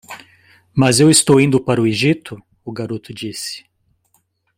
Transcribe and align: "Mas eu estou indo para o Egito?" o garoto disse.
"Mas 0.73 0.99
eu 0.99 1.11
estou 1.11 1.39
indo 1.39 1.61
para 1.63 1.79
o 1.79 1.85
Egito?" 1.85 2.41
o 2.65 2.71
garoto 2.71 3.13
disse. 3.13 3.63